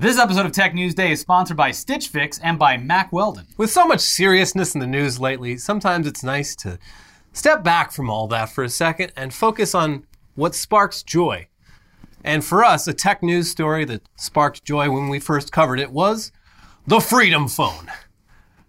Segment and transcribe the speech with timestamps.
[0.00, 3.48] This episode of Tech News Day is sponsored by Stitch Fix and by Mack Weldon.
[3.56, 6.78] With so much seriousness in the news lately, sometimes it's nice to
[7.32, 10.06] step back from all that for a second and focus on
[10.36, 11.48] what sparks joy.
[12.22, 15.90] And for us, a tech news story that sparked joy when we first covered it
[15.90, 16.30] was
[16.86, 17.90] the Freedom Phone.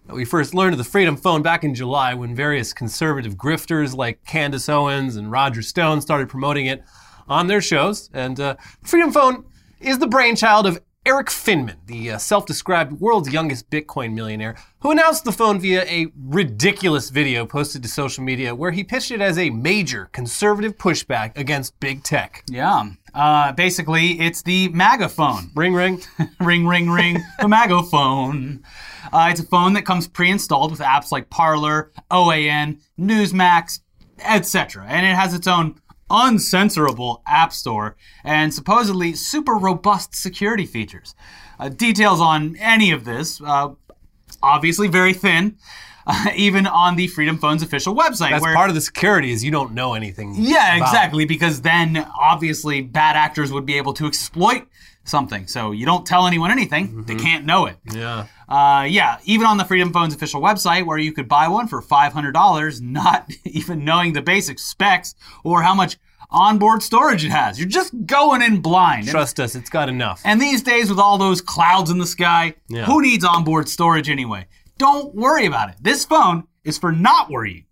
[0.08, 4.24] We first learned of the Freedom Phone back in July when various conservative grifters like
[4.24, 6.82] Candace Owens and Roger Stone started promoting it
[7.28, 8.10] on their shows.
[8.12, 9.44] And uh, Freedom Phone
[9.78, 10.80] is the brainchild of
[11.10, 15.82] Erik Finman, the uh, self described world's youngest Bitcoin millionaire, who announced the phone via
[15.86, 20.78] a ridiculous video posted to social media where he pitched it as a major conservative
[20.78, 22.44] pushback against big tech.
[22.48, 22.90] Yeah.
[23.12, 25.50] Uh, basically, it's the MAGA phone.
[25.56, 26.00] Ring, ring.
[26.40, 27.18] ring, ring, ring.
[27.40, 28.62] the MAGA phone.
[29.12, 33.80] Uh, it's a phone that comes pre installed with apps like Parler, OAN, Newsmax,
[34.20, 34.86] etc.
[34.86, 35.79] And it has its own
[36.10, 41.14] uncensorable app store and supposedly super robust security features.
[41.58, 43.68] Uh, details on any of this, uh,
[44.42, 45.56] obviously very thin.
[46.06, 48.30] Uh, even on the Freedom Phone's official website.
[48.30, 50.34] That's where, part of the security is you don't know anything.
[50.36, 54.66] yeah, about exactly, because then obviously bad actors would be able to exploit
[55.04, 55.46] something.
[55.46, 57.76] So you don't tell anyone anything, they can't know it.
[57.92, 58.26] Yeah.
[58.48, 61.82] Uh, yeah, even on the Freedom Phone's official website, where you could buy one for
[61.82, 65.98] $500, not even knowing the basic specs or how much
[66.32, 67.58] onboard storage it has.
[67.58, 69.02] You're just going in blind.
[69.02, 70.20] And- Trust us, it's got enough.
[70.24, 72.84] and these days, with all those clouds in the sky, Yeah.
[72.84, 74.46] who needs onboard storage anyway?
[74.78, 75.76] Don't worry about it.
[75.80, 77.64] This phone is for not worrying.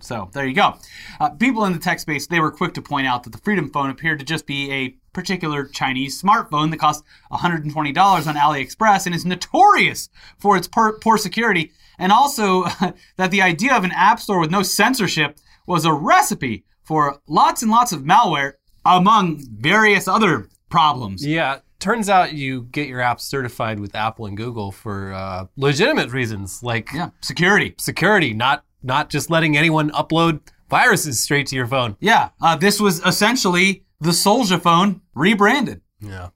[0.00, 0.74] So there you go.
[1.20, 3.70] Uh, people in the tech space they were quick to point out that the Freedom
[3.70, 9.14] Phone appeared to just be a particular Chinese smartphone that costs $120 on AliExpress and
[9.14, 12.64] is notorious for its poor, poor security, and also
[13.16, 17.62] that the idea of an app store with no censorship was a recipe for lots
[17.62, 21.24] and lots of malware, among various other problems.
[21.24, 26.10] Yeah, turns out you get your app certified with Apple and Google for uh, legitimate
[26.10, 27.74] reasons, like Yeah, security.
[27.78, 31.96] security, not not just letting anyone upload viruses straight to your phone.
[32.00, 35.80] Yeah, uh, this was essentially the Soldier phone rebranded.
[36.00, 36.30] Yeah.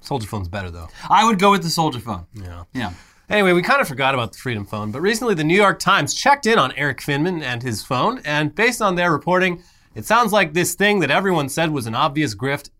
[0.00, 0.88] Soldier phone's better though.
[1.08, 2.26] I would go with the Soldier phone.
[2.34, 2.64] Yeah.
[2.74, 2.92] Yeah.
[3.30, 6.12] Anyway, we kind of forgot about the Freedom Phone, but recently the New York Times
[6.12, 9.62] checked in on Erik Finman and his phone, and based on their reporting,
[9.94, 12.70] it sounds like this thing that everyone said was an obvious grift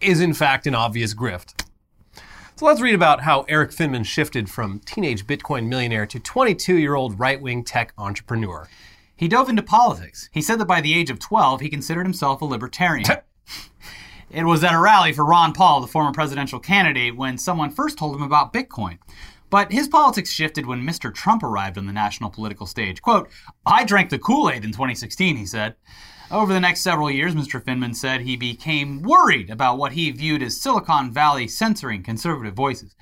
[0.00, 1.64] is in fact an obvious grift.
[2.56, 6.96] So let's read about how Erik Finman shifted from teenage Bitcoin millionaire to 22 year
[6.96, 8.68] old right wing tech entrepreneur.
[9.14, 10.28] He dove into politics.
[10.32, 13.06] He said that by the age of 12, he considered himself a libertarian.
[14.30, 17.98] it was at a rally for Ron Paul, the former presidential candidate, when someone first
[17.98, 18.98] told him about Bitcoin.
[19.50, 21.12] But his politics shifted when Mr.
[21.12, 23.00] Trump arrived on the national political stage.
[23.02, 23.28] Quote,
[23.64, 25.74] I drank the Kool Aid in 2016, he said.
[26.30, 27.62] Over the next several years, Mr.
[27.62, 32.94] Finman said he became worried about what he viewed as Silicon Valley censoring conservative voices.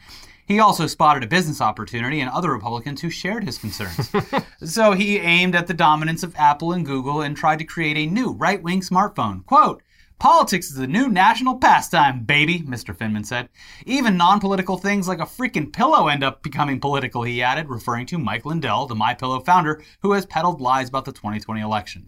[0.47, 4.13] He also spotted a business opportunity in other Republicans who shared his concerns.
[4.65, 8.07] so he aimed at the dominance of Apple and Google and tried to create a
[8.07, 9.45] new right wing smartphone.
[9.45, 9.83] Quote,
[10.21, 12.97] Politics is the new national pastime, baby, Mr.
[12.97, 13.49] Finman said.
[13.85, 18.07] Even non political things like a freaking pillow end up becoming political, he added, referring
[18.07, 22.07] to Mike Lindell, the My Pillow founder, who has peddled lies about the 2020 election.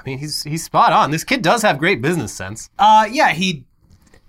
[0.00, 1.10] I mean, he's, he's spot on.
[1.10, 2.70] This kid does have great business sense.
[2.78, 3.64] Uh, yeah, he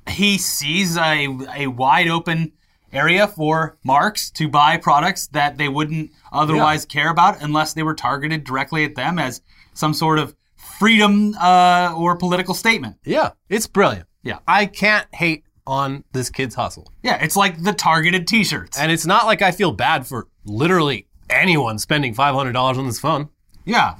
[0.09, 2.51] he sees a, a wide open
[2.91, 7.93] area for marks to buy products that they wouldn't otherwise care about unless they were
[7.93, 9.41] targeted directly at them as
[9.73, 12.97] some sort of freedom uh, or political statement.
[13.05, 14.07] Yeah, it's brilliant.
[14.23, 14.39] Yeah.
[14.47, 16.91] I can't hate on this kid's hustle.
[17.03, 18.77] Yeah, it's like the targeted T-shirts.
[18.79, 23.29] And it's not like I feel bad for literally anyone spending $500 on this phone.
[23.65, 23.95] yeah,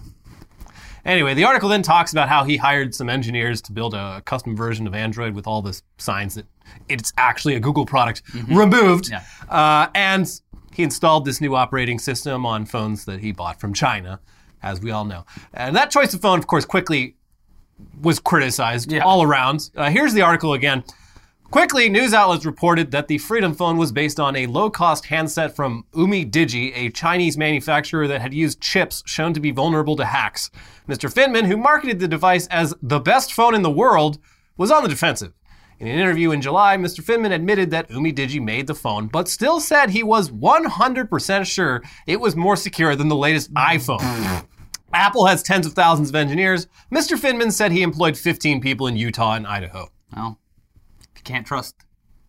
[1.05, 4.55] Anyway, the article then talks about how he hired some engineers to build a custom
[4.55, 6.45] version of Android with all the signs that
[6.89, 9.09] it's actually a Google product removed.
[9.09, 9.23] Yeah.
[9.49, 10.29] Uh, and
[10.73, 14.19] he installed this new operating system on phones that he bought from China,
[14.63, 15.25] as we all know.
[15.53, 17.15] And that choice of phone, of course, quickly
[18.01, 18.99] was criticized Yeah.
[19.03, 19.69] all around.
[19.75, 20.83] Uh, here's the article again.
[21.51, 25.53] Quickly, news outlets reported that the Freedom Phone was based on a low cost handset
[25.53, 30.49] from UMIDIGI, a Chinese manufacturer that had used chips shown to be vulnerable to hacks.
[30.87, 31.13] Mr.
[31.13, 34.17] Finman, who marketed the device as the best phone in the world,
[34.55, 35.33] was on the defensive.
[35.77, 37.03] In an interview in July, Mr.
[37.03, 42.21] Finman admitted that UMIDIGI made the phone, but still said he was 100% sure it
[42.21, 44.45] was more secure than the latest iPhone.
[44.93, 46.67] Apple has tens of thousands of engineers.
[46.93, 47.19] Mr.
[47.19, 49.91] Finman said he employed 15 people in Utah and Idaho.
[50.15, 50.39] well,
[51.23, 51.75] can't trust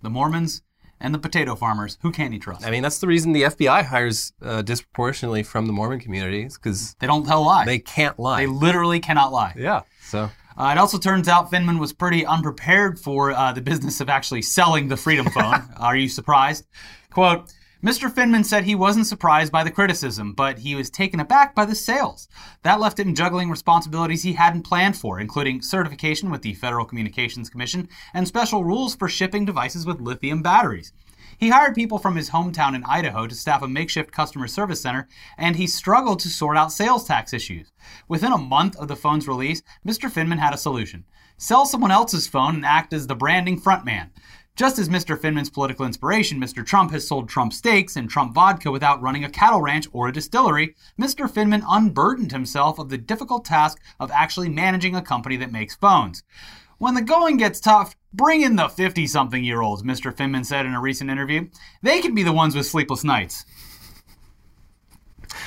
[0.03, 0.63] the Mormons
[1.01, 2.65] and the potato farmers, who can you trust?
[2.65, 6.95] I mean, that's the reason the FBI hires uh, disproportionately from the Mormon communities because
[7.01, 7.67] They don't tell lies.
[7.67, 8.43] they can't lie.
[8.43, 9.55] They literally cannot lie.
[9.57, 9.83] yeah.
[10.03, 14.09] So Uh, it also turns out Finman was pretty unprepared for uh, the business of
[14.09, 15.63] actually selling the Freedom Phone.
[15.79, 16.67] Are you surprised?
[17.11, 17.53] Quote,
[17.85, 18.09] Mr.
[18.09, 21.75] Finman said he wasn't surprised by the criticism, but he was taken aback by the
[21.75, 22.29] sales.
[22.63, 27.51] That left him juggling responsibilities he hadn't planned for, including certification with the Federal Communications
[27.51, 30.93] Commission and special rules for shipping devices with lithium batteries.
[31.37, 35.09] He hired people from his hometown in Idaho to staff a makeshift customer service center,
[35.37, 37.73] and he struggled to sort out sales tax issues.
[38.07, 40.09] Within a month of the phone's release, Mr.
[40.09, 41.05] Finman had a solution
[41.43, 44.11] sell someone else's phone and act as the branding frontman.
[44.55, 45.17] Just as Mr.
[45.19, 46.65] Finman's political inspiration, Mr.
[46.65, 50.13] Trump has sold Trump steaks and Trump vodka without running a cattle ranch or a
[50.13, 51.27] distillery, Mr.
[51.31, 56.23] Finman unburdened himself of the difficult task of actually managing a company that makes phones.
[56.77, 60.15] When the going gets tough, bring in the 50 something year olds, Mr.
[60.15, 61.49] Finman said in a recent interview.
[61.83, 63.47] They can be the ones with sleepless nights.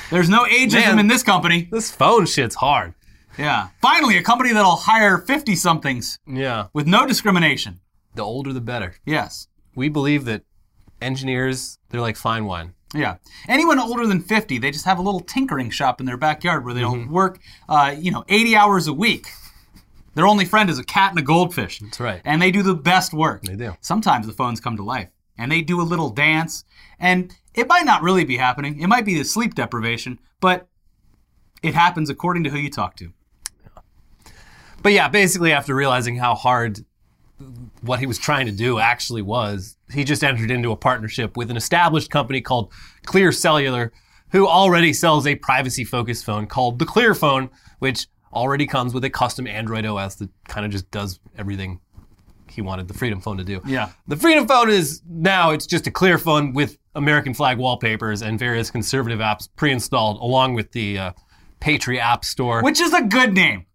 [0.10, 1.00] There's no ageism Man.
[1.00, 1.68] in this company.
[1.72, 2.96] This phone shit's hard.
[3.38, 3.68] Yeah.
[3.82, 6.68] Finally, a company that'll hire 50 somethings Yeah.
[6.74, 7.82] with no discrimination.
[8.16, 8.96] The older the better.
[9.06, 9.48] Yes.
[9.76, 10.44] We believe that
[11.02, 12.74] engineers, they're like fine wine.
[12.94, 13.18] Yeah.
[13.50, 16.74] Anyone older than 50, they just have a little tinkering shop in their backyard where
[16.74, 17.12] they'll Mm-hmm.
[17.12, 19.28] work, uh, you know, 80 hours a week.
[20.14, 21.80] Their only friend is a cat and a goldfish.
[21.80, 22.22] That's right.
[22.24, 23.42] And they do the best work.
[23.44, 23.74] They do.
[23.82, 26.64] Sometimes the phones come to life and they do a little dance.
[27.00, 28.80] And it might not really be happening.
[28.80, 30.70] It might be the sleep deprivation, but
[31.62, 33.12] it happens according to who you talk to.
[34.82, 36.86] But yeah, basically, after realizing how hard
[37.86, 41.52] what he was trying to do actually was, he just entered into a partnership with
[41.52, 42.72] an established company called
[43.06, 43.92] Clear Cellular,
[44.32, 47.50] who already sells a privacy focused phone called the Clear Phone,
[47.80, 51.80] which already comes with a custom Android OS that kind of just does everything
[52.50, 53.62] he wanted the Freedom Phone to do.
[53.66, 53.90] Yeah.
[54.08, 58.40] The Freedom Phone is now it's just a clear phone with American flag wallpapers and
[58.40, 61.12] various conservative apps pre-installed, along with the uh,
[61.60, 62.62] Patriot App Store.
[62.62, 63.66] Which is a good name.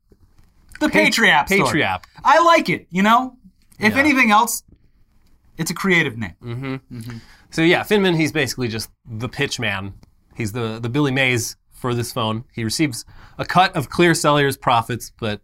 [0.80, 1.66] The Patriot App Store.
[1.66, 2.06] Patriot App.
[2.24, 3.36] I like it, you know?
[3.80, 4.00] If Yeah.
[4.00, 4.62] anything else,
[5.56, 6.34] it's a creative name.
[6.42, 6.64] Mm-hmm.
[6.74, 6.98] Mm-hmm.
[6.98, 7.16] Mm-hmm.
[7.50, 9.94] So yeah, Finman, he's basically just the pitch man.
[10.34, 12.44] He's the the Billy Mays for this phone.
[12.52, 13.04] He receives
[13.38, 15.40] a cut of Clear Cellular's profits, but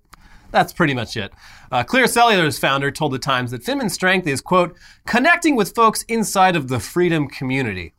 [0.53, 1.33] that's pretty much it.
[1.73, 6.03] Uh, Clear Cellular's founder told the Times that Finman's strength is quote connecting with folks
[6.05, 7.95] inside of the freedom community.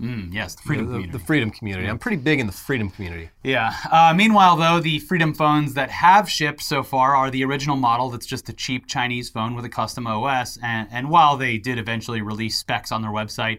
[0.00, 1.18] Mm, yes, the freedom The, community.
[1.18, 1.88] the freedom community.
[1.88, 3.28] I'm pretty big in the freedom community.
[3.44, 3.74] Yeah.
[3.90, 8.08] Uh, meanwhile, though, the Freedom phones that have shipped so far are the original model
[8.10, 10.58] that's just a cheap Chinese phone with a custom OS.
[10.62, 13.58] And, and while they did eventually release specs on their website,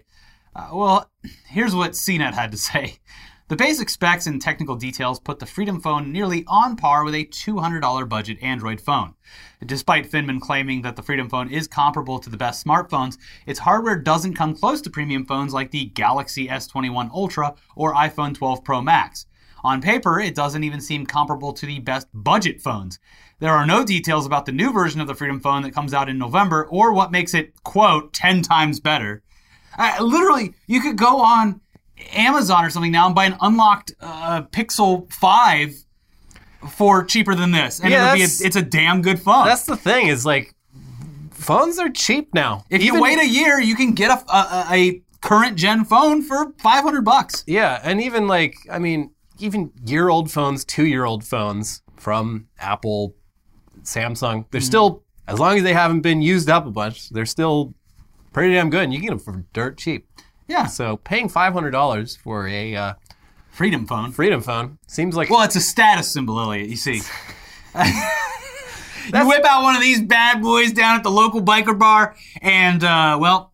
[0.56, 1.10] uh, well,
[1.48, 2.98] here's what CNET had to say.
[3.52, 7.26] The basic specs and technical details put the Freedom phone nearly on par with a
[7.26, 9.14] $200 budget Android phone.
[9.66, 13.98] Despite Finman claiming that the Freedom phone is comparable to the best smartphones, its hardware
[13.98, 18.82] doesn't come close to premium phones like the Galaxy S21 Ultra or iPhone 12 Pro
[18.82, 19.26] Max.
[19.66, 23.00] On paper, it doesn't even seem comparable to the best budget phones.
[23.40, 26.08] There are no details about the new version of the Freedom phone that comes out
[26.08, 29.24] in November or what makes it, quote, 10 times better.
[29.78, 31.60] Uh, literally, you could go on
[32.14, 35.76] Amazon or something now and buy an unlocked uh, Pixel 5
[36.70, 37.80] for cheaper than this.
[37.80, 39.46] And Yeah, it'll be a, it's a damn good phone.
[39.46, 40.54] That's the thing is like
[41.32, 42.66] phones are cheap now.
[42.70, 46.22] if Even- you wait a year, you can get a, a, a current gen phone
[46.22, 47.44] for 500 bucks.
[47.48, 52.48] Yeah, and even like I mean, even year old phones, two year old phones from
[52.60, 53.16] Apple,
[53.84, 57.74] Samsung, they're still as long as they haven't been used up a bunch, they're still
[58.34, 60.08] pretty damn good, and you can get them for dirt cheap.
[60.52, 62.94] Yeah, So paying five hundred dollars for a uh,
[63.52, 64.12] Freedom phone.
[64.12, 66.70] Freedom phone seems like Well, it's a status symbol, Elliot.
[66.70, 67.02] You see.
[67.76, 72.84] you whip out one of these bad boys down at the local biker bar, and
[72.84, 73.54] uh, well,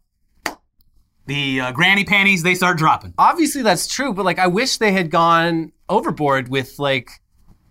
[1.26, 3.14] the uh, granny panties they start dropping.
[3.18, 7.10] obviously that's true, but like I wish they had gone overboard with like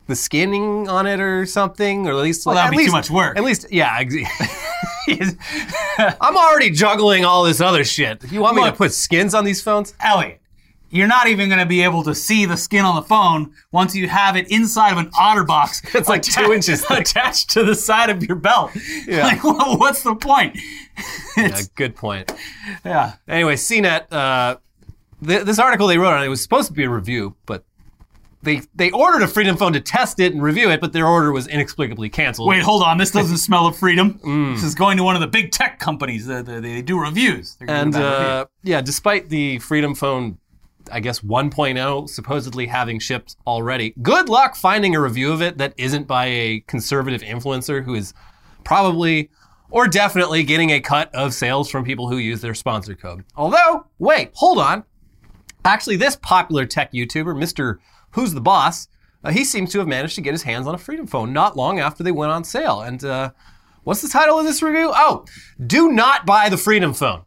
[0.06, 2.92] the skinning on it or something, or at least Well, like, that'd at be too
[2.92, 3.36] least- much work.
[3.36, 3.96] At least, yeah.
[3.98, 4.14] ex-
[5.08, 8.30] I'm already juggling all this other shit.
[8.30, 9.94] You want me to put skins on these phones?
[10.00, 10.40] Elliot,
[10.90, 13.94] you're not even going to be able to see the skin on the phone once
[13.94, 15.82] you have it inside of an otter box.
[15.94, 17.00] It's like two inches thick.
[17.00, 18.70] attached to the side of your belt.
[19.06, 19.24] Yeah.
[19.24, 20.58] Like, well, what's the point?
[21.36, 22.32] Yeah, good point.
[22.82, 23.16] Yeah.
[23.28, 24.56] Anyway, CNET, uh,
[25.22, 27.62] th- this article they wrote on it was supposed to be a review, but
[28.42, 31.32] they they ordered a Freedom Phone to test it and review it, but their order
[31.32, 32.48] was inexplicably canceled.
[32.48, 32.98] Wait, hold on.
[32.98, 34.20] This doesn't smell of freedom.
[34.26, 34.54] Mm.
[34.54, 36.26] This is going to one of the big tech companies.
[36.26, 37.56] They, they, they do reviews.
[37.60, 40.38] And uh, yeah, despite the Freedom Phone,
[40.90, 45.74] I guess 1.0 supposedly having shipped already, good luck finding a review of it that
[45.76, 48.14] isn't by a conservative influencer who is
[48.64, 49.30] probably
[49.70, 53.24] or definitely getting a cut of sales from people who use their sponsor code.
[53.36, 54.84] Although, wait, hold on.
[55.64, 57.78] Actually, this popular tech YouTuber, Mr.
[58.16, 58.88] Who's the Boss,
[59.22, 61.54] uh, he seems to have managed to get his hands on a Freedom Phone not
[61.54, 62.80] long after they went on sale.
[62.80, 63.32] And uh,
[63.84, 64.90] what's the title of this review?
[64.94, 65.26] Oh,
[65.64, 67.24] do not buy the Freedom Phone.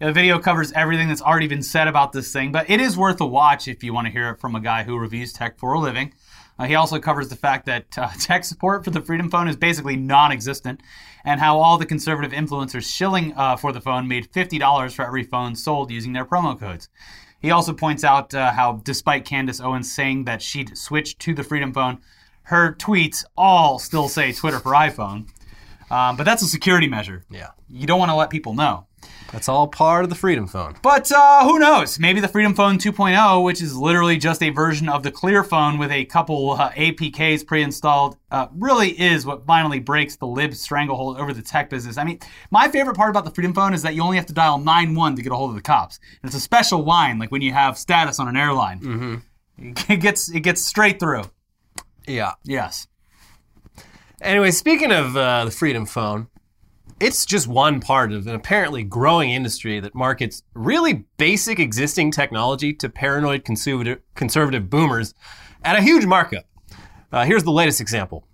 [0.00, 3.20] The video covers everything that's already been said about this thing, but it is worth
[3.20, 5.74] a watch if you want to hear it from a guy who reviews tech for
[5.74, 6.14] a living.
[6.58, 9.56] Uh, he also covers the fact that uh, tech support for the Freedom Phone is
[9.56, 10.80] basically non existent,
[11.26, 15.24] and how all the conservative influencers shilling uh, for the phone made $50 for every
[15.24, 16.88] phone sold using their promo codes.
[17.40, 21.42] He also points out uh, how, despite Candace Owens saying that she'd switched to the
[21.42, 21.98] Freedom Phone,
[22.44, 25.28] her tweets all still say Twitter for iPhone.
[25.90, 27.24] Um, but that's a security measure.
[27.30, 27.50] Yeah.
[27.68, 28.86] You don't want to let people know.
[29.32, 30.76] That's all part of the Freedom Phone.
[30.82, 31.98] But uh, who knows?
[31.98, 35.78] Maybe the Freedom Phone 2.0, which is literally just a version of the Clear Phone
[35.78, 41.18] with a couple uh, APKs pre-installed, uh, really is what finally breaks the lib stranglehold
[41.18, 41.98] over the tech business.
[41.98, 44.32] I mean, my favorite part about the Freedom Phone is that you only have to
[44.32, 45.98] dial 91 to get a hold of the cops.
[46.22, 48.80] And it's a special line, like when you have status on an airline.
[48.80, 49.16] Mm-hmm.
[49.88, 51.24] It gets it gets straight through.
[52.06, 52.32] Yeah.
[52.44, 52.88] Yes.
[54.20, 56.28] Anyway, speaking of uh, the Freedom Phone,
[57.00, 62.72] it's just one part of an apparently growing industry that markets really basic existing technology
[62.74, 65.14] to paranoid conservative, conservative boomers
[65.64, 66.44] at a huge markup.
[67.12, 68.26] Uh, here's the latest example.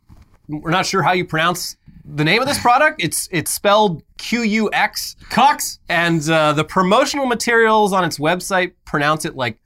[0.49, 3.03] We're not sure how you pronounce the name of this product.
[3.03, 8.73] It's it's spelled Q U X, Cox, and uh, the promotional materials on its website
[8.85, 9.59] pronounce it like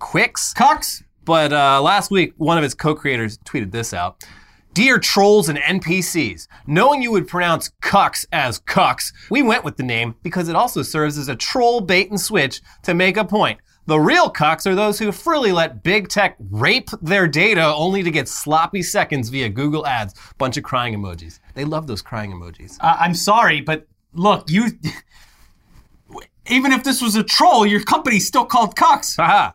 [0.00, 0.52] Quicks.
[0.54, 1.02] Cox.
[1.24, 4.24] But uh, last week, one of its co-creators tweeted this out.
[4.74, 9.84] Dear trolls and NPCs, knowing you would pronounce cucks as cucks, we went with the
[9.84, 13.60] name because it also serves as a troll bait and switch to make a point.
[13.86, 18.10] The real cucks are those who freely let big tech rape their data only to
[18.10, 20.14] get sloppy seconds via Google Ads.
[20.38, 21.38] Bunch of crying emojis.
[21.54, 22.76] They love those crying emojis.
[22.80, 24.70] Uh, I'm sorry, but look, you.
[26.48, 29.14] Even if this was a troll, your company's still called Cox.
[29.14, 29.52] Haha.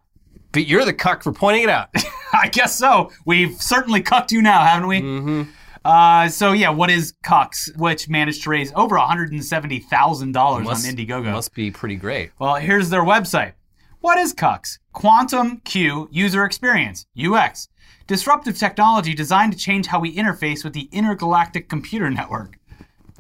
[0.52, 1.90] But you're the cuck for pointing it out.
[2.34, 3.12] I guess so.
[3.26, 5.02] We've certainly cucked you now, haven't we?
[5.02, 5.44] Mm-hmm.
[5.86, 11.32] Uh, so yeah, what is Cox, which managed to raise over $170,000 on Indiegogo?
[11.32, 12.32] Must be pretty great.
[12.40, 13.54] Well, here's their website.
[14.02, 14.80] What is QUX?
[14.94, 17.70] Quantum Q User Experience, UX.
[18.08, 22.58] Disruptive technology designed to change how we interface with the intergalactic computer network.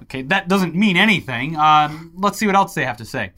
[0.03, 1.55] Okay, that doesn't mean anything.
[1.57, 3.31] Uh, let's see what else they have to say.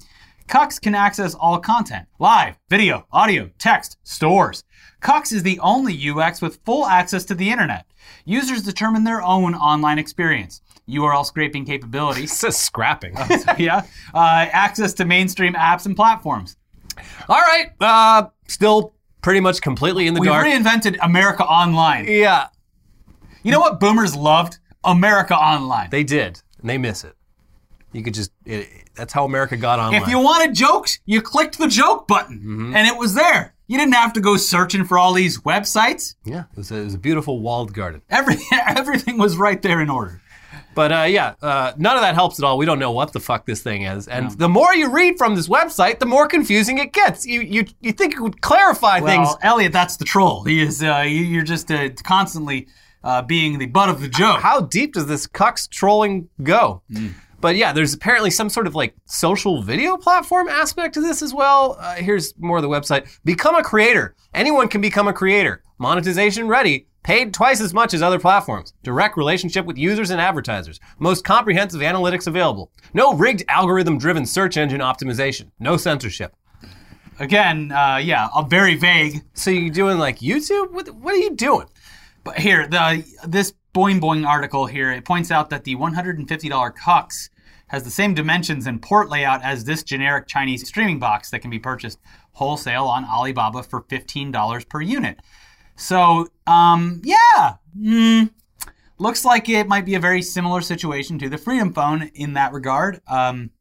[0.52, 4.66] QUX can access all content live, video, audio, text, stores.
[5.02, 7.86] QUX is the only UX with full access to the internet.
[8.26, 10.62] Users determine their own online experience.
[10.90, 12.32] URL scraping capabilities.
[12.34, 13.16] It says scrapping.
[13.58, 13.86] yeah.
[14.14, 16.58] Uh, access to mainstream apps and platforms.
[17.30, 17.68] All right.
[17.80, 20.46] Uh, still pretty much completely in the We dark.
[20.46, 22.06] reinvented America Online.
[22.10, 22.48] yeah,
[23.44, 24.58] You know what boomers loved?
[24.84, 25.90] America Online.
[25.92, 27.16] they did, and they miss it.
[27.94, 28.32] You could just.
[28.46, 30.02] It, that's how America got online.
[30.02, 32.76] If you wanted jokes, you clicked the joke button, Mm-hmm.
[32.76, 33.54] and it was there.
[33.68, 36.16] You didn't have to go searching for all these websites.
[36.26, 38.02] yeah, it was, a, it was a beautiful walled garden.
[38.10, 38.36] Every,
[38.68, 40.22] everything was right there in order.
[40.76, 42.58] But uh, yeah, uh, none of that helps at all.
[42.58, 45.36] We don't know what the fuck this thing is, and the more you read from
[45.36, 47.26] this website, the more confusing it gets.
[47.26, 49.28] You you you think it would clarify things.
[49.28, 50.44] Well, Elliot, that's the troll.
[50.44, 50.82] He is.
[50.82, 52.68] Uh, you- you're just uh, constantly
[53.04, 54.40] uh, being the butt of the joke.
[54.40, 56.82] How deep does this cucks trolling go?
[56.92, 57.14] Mm.
[57.42, 61.34] But yeah, there's apparently some sort of like social video platform aspect to this as
[61.34, 61.76] well.
[61.80, 63.08] Uh, here's more of the website.
[63.26, 64.16] Become a creator.
[64.34, 65.64] Anyone can become a creator.
[65.80, 66.88] Monetization ready.
[67.04, 68.74] Paid twice as much as other platforms.
[68.84, 70.80] Direct relationship with users and advertisers.
[71.00, 72.72] Most comprehensive analytics available.
[72.94, 75.50] No rigged algorithm driven search engine optimization.
[75.60, 76.36] No censorship.
[77.20, 79.24] Again, uh, yeah, uh, very vague.
[79.34, 80.72] So you're doing like YouTube?
[80.72, 81.68] What, what are you doing?
[82.24, 87.30] But here, the this Boing Boing article here, it points out that the $150 Cux
[87.72, 91.50] has the same dimensions and port layout as this generic Chinese streaming box that can
[91.50, 92.00] be purchased
[92.34, 95.20] wholesale on Alibaba for $15 per unit.
[95.78, 98.30] So, um, yeah, mm,
[99.00, 102.52] looks like it might be a very similar situation to the Freedom Phone in that
[102.52, 103.00] regard.
[103.08, 103.52] Um,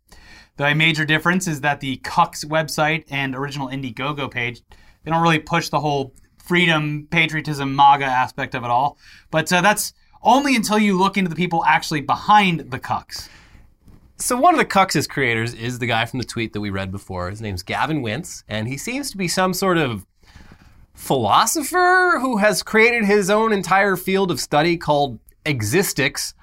[0.57, 4.61] the major difference is that the Cux website and original Indiegogo page,
[5.05, 8.99] they don't really push the whole freedom, patriotism, MAGA aspect of it all.
[9.31, 13.29] But uh, that's only until you look into the people actually behind the Cux.
[14.21, 16.93] So one of the Cux's creators is the guy from the tweet that we read
[16.93, 17.31] before.
[17.31, 20.05] His name's Gavin Wince, and he seems to be some sort of
[20.93, 26.35] philosopher who has created his own entire field of study called existics,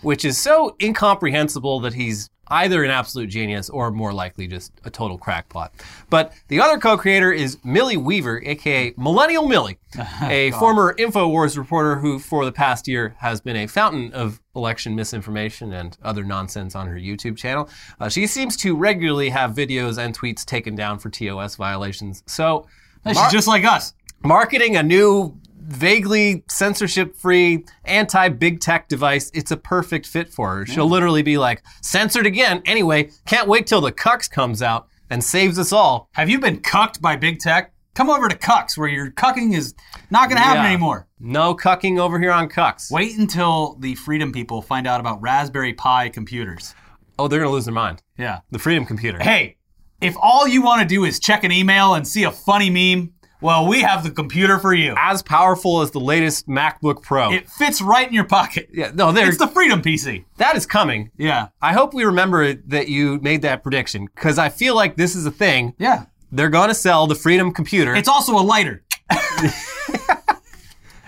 [0.00, 4.90] which is so incomprehensible that he's either an absolute genius or more likely just a
[4.90, 5.72] total crackpot.
[6.10, 9.78] But the other co-creator is Millie Weaver, aka Millennial Millie,
[10.22, 14.94] a former InfoWars reporter who for the past year has been a fountain of election
[14.94, 17.68] misinformation and other nonsense on her YouTube channel.
[17.98, 22.22] Uh, she seems to regularly have videos and tweets taken down for TOS violations.
[22.26, 22.66] So
[23.06, 23.92] She's just like us.
[24.22, 30.56] marketing a new vaguely censorship free, anti big tech device, it's a perfect fit for
[30.56, 30.66] her.
[30.66, 32.62] She'll literally be like, censored again.
[32.66, 36.08] Anyway, can't wait till the Cucks comes out and saves us all.
[36.12, 37.72] Have you been cucked by big tech?
[37.94, 39.72] Come over to Cucks, where your cucking is
[40.10, 40.68] not going to happen Yeah.
[40.70, 41.06] anymore.
[41.20, 42.90] No cucking over here on Cucks.
[42.90, 46.74] Wait until the freedom people find out about Raspberry Pi computers.
[47.18, 48.02] Oh, they're going to lose their mind.
[48.18, 48.40] Yeah.
[48.50, 49.20] The Freedom Computer.
[49.20, 49.58] Hey,
[50.00, 53.12] if all you want to do is check an email and see a funny meme,
[53.44, 54.94] well, we have the computer for you.
[54.96, 57.30] As powerful as the latest MacBook Pro.
[57.30, 58.70] It fits right in your pocket.
[58.72, 59.28] yeah, no, there.
[59.28, 60.24] It's the Freedom PC.
[60.38, 61.10] that is coming.
[61.18, 61.48] Yeah.
[61.60, 65.26] I hope we remember that you made that prediction because I feel like this is
[65.26, 65.74] a thing.
[65.78, 66.06] Yeah.
[66.32, 67.94] They're going to sell the Freedom Computer.
[67.94, 68.82] It's also a lighter.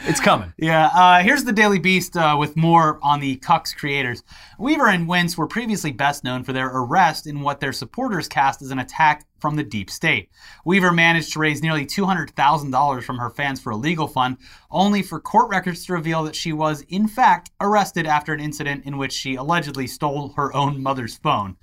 [0.06, 0.52] it's coming.
[0.56, 4.22] Yeah, uh, here's the Daily Beast uh, with more on the Cucks creators.
[4.58, 8.62] Weaver and Wince were previously best known for their arrest in what their supporters cast
[8.62, 10.30] as an attack from the deep state.
[10.64, 14.36] Weaver managed to raise nearly $200,000 from her fans for a legal fund,
[14.70, 18.84] only for court records to reveal that she was, in fact, arrested after an incident
[18.84, 21.56] in which she allegedly stole her own mother's phone.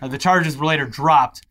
[0.00, 1.42] Uh, the charges were later dropped.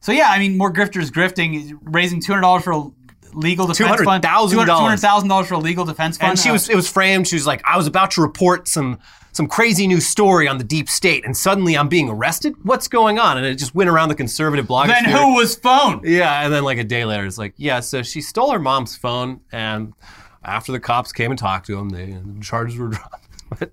[0.00, 2.90] So, yeah, I mean, more grifters grifting, raising $200 for a
[3.34, 4.22] legal defense fund.
[4.24, 4.66] $200,000.
[4.66, 6.30] $200,000 for a legal defense fund.
[6.30, 7.26] And she was it was framed.
[7.28, 8.98] She was like, I was about to report some
[9.32, 12.54] some crazy new story on the deep state, and suddenly I'm being arrested.
[12.64, 13.36] What's going on?
[13.36, 14.88] And it just went around the conservative blog.
[14.88, 16.00] Then who was phone?
[16.02, 18.96] Yeah, and then like a day later, it's like, yeah, so she stole her mom's
[18.96, 19.92] phone, and
[20.42, 23.28] after the cops came and talked to him, they, the charges were dropped.
[23.50, 23.72] But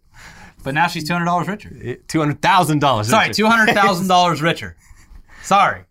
[0.63, 1.95] But now she's two hundred dollars richer.
[2.07, 3.09] two hundred thousand dollars.
[3.09, 4.75] Sorry, two hundred thousand dollars richer.
[5.41, 5.83] Sorry.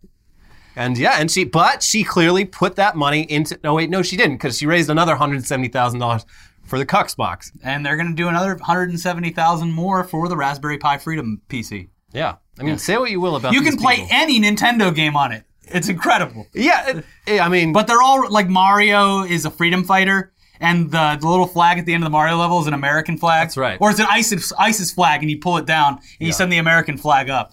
[0.77, 3.59] And yeah, and she, but she clearly put that money into.
[3.63, 6.27] No, wait, no, she didn't, because she raised another hundred seventy thousand dollars
[6.65, 7.53] for the Cucks box.
[7.63, 10.99] And they're going to do another hundred and seventy thousand more for the Raspberry Pi
[10.99, 11.89] Freedom PC.
[12.13, 14.09] Yeah, I mean, say what you will about You can play people.
[14.13, 15.45] any Nintendo game on it.
[15.67, 16.47] It's incredible.
[16.53, 20.91] Yeah, it- it- I mean, But they're all like Mario is a freedom fighter, and
[20.91, 23.45] the, the little flag at the end of the Mario level is an American flag.
[23.47, 23.79] That's right.
[23.81, 26.59] Or it's an ISIS, ISIS flag, and you pull it down, and you send the
[26.59, 27.53] American flag up.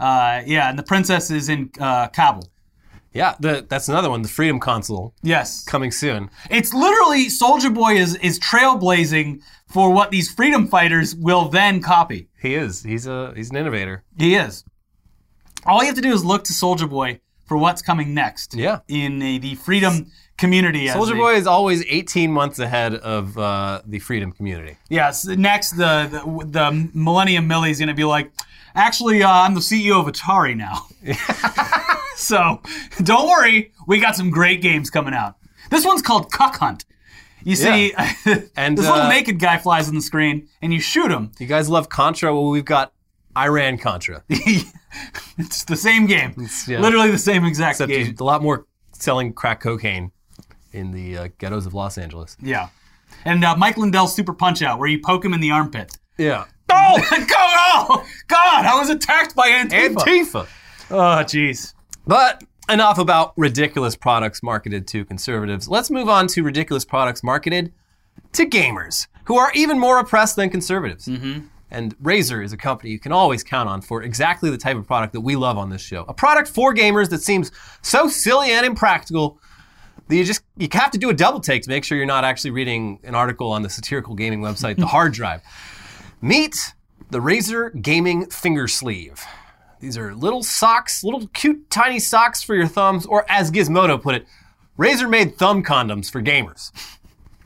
[0.00, 2.48] Uh, yeah, and the princess is in uh, Kabul.
[3.12, 4.22] Yeah, the, that's another one.
[4.22, 5.64] The Freedom Console Yes.
[5.64, 6.30] coming soon.
[6.50, 12.28] It's literally Soldier Boy is is trailblazing for what these freedom fighters will then copy.
[12.40, 12.82] He is.
[12.82, 14.04] He's a he's an innovator.
[14.18, 14.64] He is.
[15.66, 17.20] All you have to do is look to Soldier Boy
[17.52, 18.54] for what's coming next.
[18.54, 18.78] Yeah.
[18.88, 20.88] In the, the freedom community.
[20.88, 24.78] Soldier Boy is always 18 months ahead of uh, the Freedom community.
[24.88, 25.26] Yes.
[25.26, 28.32] Next, the the, the Millennium Millie's going to be like,
[28.74, 30.86] actually, uh, I'm the CEO of Atari now.
[32.16, 32.62] so
[33.02, 35.36] don't worry, we got some great games coming out.
[35.68, 36.86] This one's called Cuck Hunt.
[37.44, 37.92] You see,
[38.56, 41.32] And, this little uh, naked guy flies on the screen, and you shoot him.
[41.38, 42.32] You guys love Contra?
[42.32, 42.94] Well, we've got
[43.36, 44.24] Iran Contra.
[45.38, 46.34] it's the same game.
[46.66, 46.80] yeah.
[46.80, 48.14] Literally the same exact Except game.
[48.18, 50.12] a lot more selling crack cocaine
[50.72, 52.36] in the uh, ghettos of Los Angeles.
[52.40, 52.68] Yeah.
[53.24, 55.96] And uh, Mike Lindell's Super Punch Out, where you poke him in the armpit.
[56.18, 56.44] Yeah.
[56.70, 56.98] Oh!
[57.10, 57.36] Go!
[57.38, 58.06] Oh!
[58.28, 59.94] God, I was attacked by Antifa.
[59.96, 60.48] Antifa.
[60.90, 61.74] oh, jeez.
[62.06, 65.68] But enough about ridiculous products marketed to conservatives.
[65.68, 67.72] Let's move on to ridiculous products marketed
[68.32, 71.08] to gamers, who are even more oppressed than conservatives.
[71.72, 74.86] And Razer is a company you can always count on for exactly the type of
[74.86, 76.04] product that we love on this show.
[76.06, 79.40] A product for gamers that seems so silly and impractical
[80.08, 82.24] that you just you have to do a double take to make sure you're not
[82.24, 85.40] actually reading an article on the satirical gaming website, The Hard Drive.
[86.20, 86.74] Meet
[87.10, 89.24] the Razer Gaming Finger Sleeve.
[89.80, 94.14] These are little socks, little cute tiny socks for your thumbs, or as Gizmodo put
[94.14, 94.26] it,
[94.78, 96.70] Razer made thumb condoms for gamers.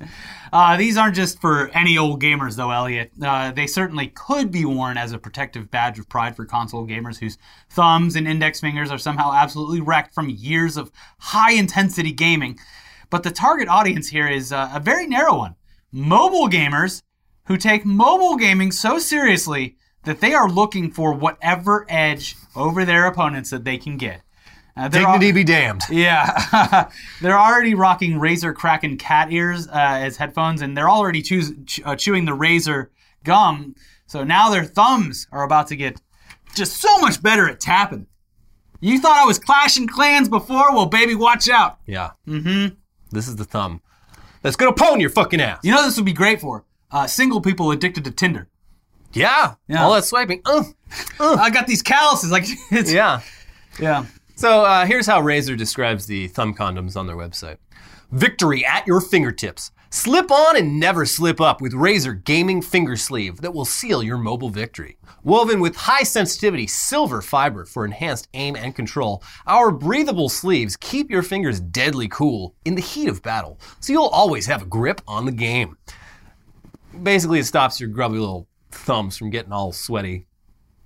[0.53, 3.13] Uh, these aren't just for any old gamers, though, Elliot.
[3.21, 7.19] Uh, they certainly could be worn as a protective badge of pride for console gamers
[7.19, 7.39] whose
[7.71, 12.59] thumbs and index fingers are somehow absolutely wrecked from years of high intensity gaming.
[13.11, 15.57] But the target audience here is uh, a very narrow one
[15.93, 17.03] mobile gamers
[17.47, 23.07] who take mobile gaming so seriously that they are looking for whatever edge over their
[23.07, 24.23] opponents that they can get.
[24.77, 25.83] Uh, they're al- Dignity be damned.
[25.91, 26.91] yeah,
[27.23, 31.81] they're already rocking Razer Kraken cat ears uh, as headphones, and they're already choos- ch-
[31.85, 32.89] uh, chewing the Razer
[33.25, 33.75] gum.
[34.07, 36.01] So now their thumbs are about to get
[36.55, 38.07] just so much better at tapping.
[38.81, 40.75] You thought I was clashing clans before?
[40.75, 41.79] Well, baby, watch out.
[41.87, 42.11] Yeah.
[42.29, 42.75] Mm-hmm.
[43.11, 43.81] This is the thumb.
[44.43, 45.61] That's gonna pwn your fucking ass.
[45.65, 48.49] You know this would be great for uh, single people addicted to Tinder.
[49.15, 49.55] Yeah.
[49.67, 49.83] Yeah.
[49.85, 50.43] All that swiping.
[50.45, 50.65] Uh,
[51.19, 53.23] I got these calluses, like it's, yeah.
[53.81, 54.05] yeah.
[54.39, 57.57] So uh, here's how Razer describes the thumb condoms on their website.
[58.13, 59.71] Victory at your fingertips.
[59.89, 64.19] Slip on and never slip up with Razer Gaming Finger Sleeve that will seal your
[64.19, 64.99] mobile victory.
[65.25, 71.11] Woven with high sensitivity silver fiber for enhanced aim and control, our breathable sleeves keep
[71.11, 75.01] your fingers deadly cool in the heat of battle, so you'll always have a grip
[75.09, 75.79] on the game.
[77.03, 80.27] Basically, it stops your grubby little thumbs from getting all sweaty,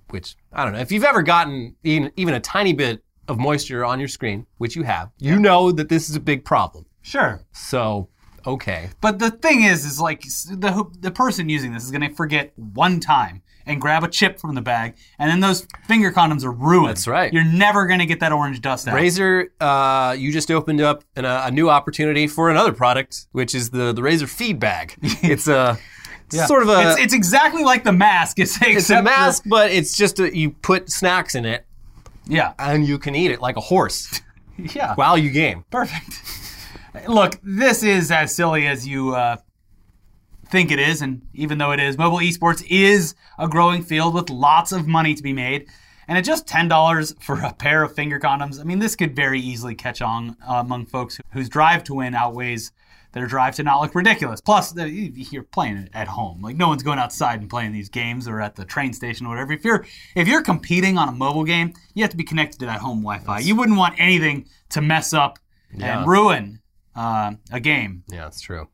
[0.09, 0.79] which, I don't know.
[0.79, 4.75] If you've ever gotten even, even a tiny bit of moisture on your screen, which
[4.75, 6.85] you have, you know that this is a big problem.
[7.01, 7.41] Sure.
[7.51, 8.09] So,
[8.45, 8.89] okay.
[9.01, 12.53] But the thing is, is like the the person using this is going to forget
[12.55, 16.51] one time and grab a chip from the bag, and then those finger condoms are
[16.51, 16.89] ruined.
[16.89, 17.31] That's right.
[17.31, 18.95] You're never going to get that orange dust out.
[18.95, 23.53] Razer, uh, you just opened up an, uh, a new opportunity for another product, which
[23.55, 24.95] is the the Razer Feed Bag.
[25.23, 25.77] It's a
[26.31, 26.45] Yeah.
[26.47, 28.39] sort of a It's, it's exactly like the mask.
[28.39, 31.65] It's, it's a except mask, but it's just a, you put snacks in it
[32.25, 32.53] yeah.
[32.59, 34.21] and you can eat it like a horse
[34.57, 34.95] Yeah.
[34.95, 35.65] while you game.
[35.71, 36.21] Perfect.
[37.07, 39.37] Look, this is as silly as you uh,
[40.47, 44.29] think it is, and even though it is, mobile esports is a growing field with
[44.29, 45.67] lots of money to be made.
[46.07, 49.39] And at just $10 for a pair of finger condoms, I mean, this could very
[49.39, 52.73] easily catch on uh, among folks whose drive to win outweighs
[53.13, 54.39] their drive to not look ridiculous.
[54.41, 56.41] Plus, you're playing at home.
[56.41, 59.29] Like, no one's going outside and playing these games or at the train station or
[59.29, 59.53] whatever.
[59.53, 62.65] If you're if you're competing on a mobile game, you have to be connected to
[62.67, 63.39] that home Wi-Fi.
[63.39, 65.39] You wouldn't want anything to mess up
[65.73, 65.99] Yeah.
[65.99, 66.59] and ruin
[66.95, 68.03] uh, a game.
[68.09, 68.67] Yeah, that's true.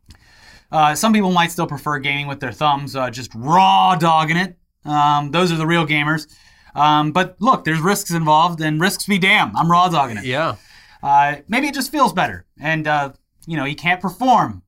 [0.71, 4.57] Uh, some people might still prefer gaming with their thumbs, uh, just raw dogging it.
[4.85, 6.27] Um, those are the real gamers.
[6.75, 9.55] Um, but look, there's risks involved, and risks be damn.
[9.55, 10.25] I'm raw dogging it.
[10.25, 10.55] Yeah.
[11.01, 13.13] Uh, maybe it just feels better, and uh,
[13.47, 14.61] you know you can't perform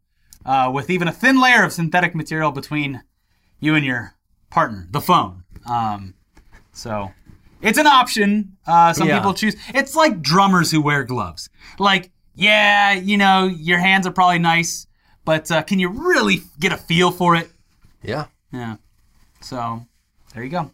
[0.46, 3.04] uh, with even a thin layer of synthetic material between
[3.60, 4.16] you and your
[4.50, 5.44] partner, the phone.
[5.70, 6.16] Um,
[6.72, 7.12] so
[7.62, 8.58] it's an option.
[8.66, 9.18] Uh, some Yeah.
[9.20, 9.56] people choose.
[9.76, 11.50] It's like drummers who wear gloves.
[11.78, 14.88] Like, yeah, you know, your hands are probably nice,
[15.26, 17.52] but uh, can you really get a feel for it?
[18.02, 18.26] Yeah.
[18.54, 18.78] Yeah.
[19.42, 19.86] So
[20.34, 20.72] there you go.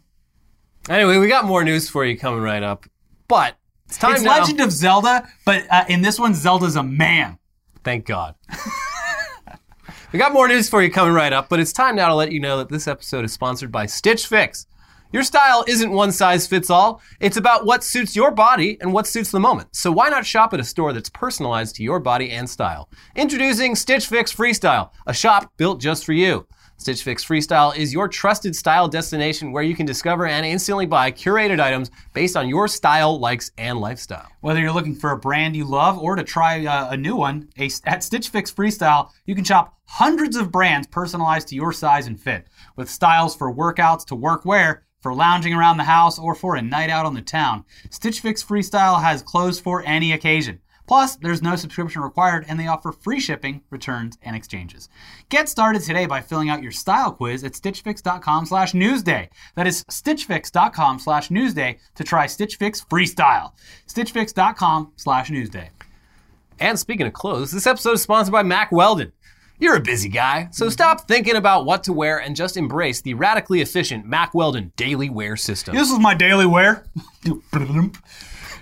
[0.88, 2.86] Anyway, we got more news for you coming right up,
[3.26, 4.38] but it's time It's now.
[4.38, 7.38] Legend of Zelda, but uh, in this one, Zelda's a man.
[7.86, 8.34] Thank God.
[10.12, 12.32] we got more news for you coming right up, but it's time now to let
[12.32, 14.66] you know that this episode is sponsored by Stitch Fix.
[15.12, 17.00] Your style isn't one size fits all.
[17.20, 19.68] It's about what suits your body and what suits the moment.
[19.76, 22.88] So why not shop at a store that's personalized to your body and style?
[23.14, 26.48] Introducing Stitch Fix Freestyle, a shop built just for you.
[26.78, 31.10] Stitch Fix Freestyle is your trusted style destination where you can discover and instantly buy
[31.10, 34.28] curated items based on your style, likes, and lifestyle.
[34.40, 37.48] Whether you're looking for a brand you love or to try uh, a new one,
[37.58, 42.06] a, at Stitch Fix Freestyle, you can shop hundreds of brands personalized to your size
[42.06, 46.34] and fit, with styles for workouts to work wear, for lounging around the house, or
[46.34, 47.64] for a night out on the town.
[47.90, 50.60] Stitch Fix Freestyle has clothes for any occasion.
[50.86, 54.88] Plus, there's no subscription required, and they offer free shipping, returns, and exchanges.
[55.28, 59.28] Get started today by filling out your style quiz at stitchfix.com slash newsday.
[59.54, 63.52] That is stitchfix.com slash newsday to try Stitch Fix Freestyle.
[63.88, 65.68] stitchfix.com slash newsday.
[66.58, 69.12] And speaking of clothes, this episode is sponsored by Mack Weldon.
[69.58, 73.14] You're a busy guy, so stop thinking about what to wear and just embrace the
[73.14, 75.74] radically efficient Mack Weldon daily wear system.
[75.74, 76.84] This is my daily wear.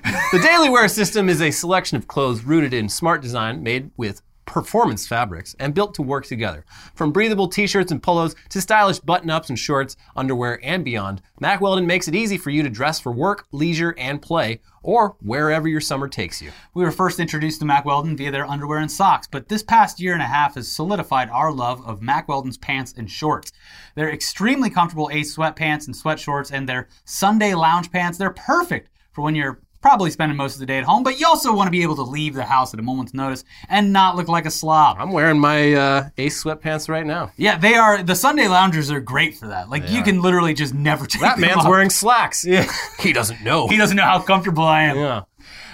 [0.05, 4.21] The daily wear system is a selection of clothes rooted in smart design made with
[4.47, 6.64] performance fabrics and built to work together.
[6.95, 11.87] From breathable t-shirts and polos to stylish button-ups and shorts, underwear, and beyond, Mack Weldon
[11.87, 15.81] makes it easy for you to dress for work, leisure, and play, or wherever your
[15.81, 16.53] summer takes you.
[16.75, 19.99] We were first introduced to Mack Weldon via their underwear and socks, but this past
[19.99, 23.51] year and a half has solidified our love of Mack Weldon's pants and shorts.
[23.95, 28.19] They're extremely comfortable Ace sweatpants and sweat shorts, and their Sunday lounge pants.
[28.19, 31.27] They're perfect for when you're probably spending most of the day at home, but you
[31.27, 34.16] also want to be able to leave the house at a moment's notice and not
[34.16, 34.97] look like a slob.
[34.99, 37.33] I'm wearing my uh, Ace sweatpants right now.
[37.37, 38.03] Yeah, they are.
[38.03, 39.68] The Sunday loungers are great for that.
[39.68, 41.68] Like you can literally just never take That man's off.
[41.68, 42.47] wearing slacks.
[42.47, 42.66] Yeah.
[42.99, 43.68] he doesn't know.
[43.68, 44.97] He doesn't know how comfortable I am.
[44.97, 45.23] yeah.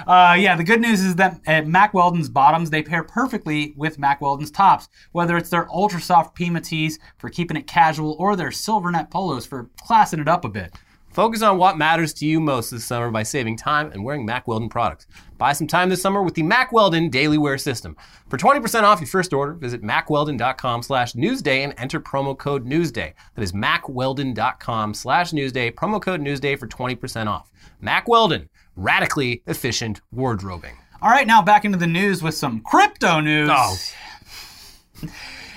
[0.09, 3.96] Uh, yeah, the good news is that at Mack Weldon's bottoms, they pair perfectly with
[3.96, 4.88] Mack Weldon's tops.
[5.12, 9.09] Whether it's their ultra soft Pima tees for keeping it casual or their silver net
[9.12, 10.73] polos for classing it up a bit.
[11.12, 14.46] Focus on what matters to you most this summer by saving time and wearing Mack
[14.46, 15.09] Weldon products.
[15.38, 17.96] Buy some time this summer with the Mack Weldon Daily Wear System.
[18.29, 23.12] For 20% off your first order, visit mackweldon.com slash newsday and enter promo code newsday.
[23.35, 27.51] That is mackweldon.com slash newsday, promo code newsday for 20% off.
[27.81, 30.77] Mack Weldon, radically efficient wardrobing.
[31.03, 33.51] All right, now back into the news with some crypto news.
[33.51, 33.77] Oh.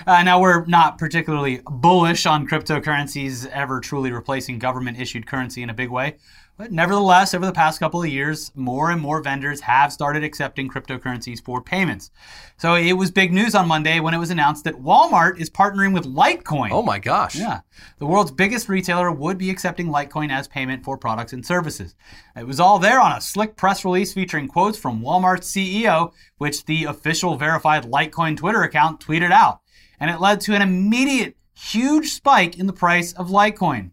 [0.06, 5.70] Uh, now, we're not particularly bullish on cryptocurrencies ever truly replacing government issued currency in
[5.70, 6.18] a big way,
[6.56, 10.70] But nevertheless, over the past couple of years, more and more vendors have started accepting
[10.70, 12.12] cryptocurrencies for payments.
[12.58, 15.94] So it was big news on Monday when it was announced that Walmart is partnering
[15.94, 16.70] with Litecoin.
[16.72, 17.36] Oh my gosh.
[17.36, 17.62] Yeah.
[17.98, 21.96] The world's biggest retailer would be accepting Litecoin as payment for products and services.
[22.36, 26.66] It was all there on a slick press release featuring quotes from Walmart's CEO, which
[26.66, 29.62] the official verified Litecoin Twitter account tweeted out.
[30.04, 33.92] And it led to an immediate huge spike in the price of Litecoin.